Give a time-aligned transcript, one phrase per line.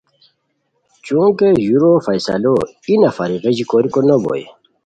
[1.05, 2.55] چونکہ ژورو فیصلو
[2.85, 4.43] ای نفری غیژی کوریکو نو بوئے